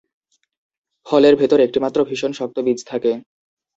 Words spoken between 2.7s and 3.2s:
থাকে।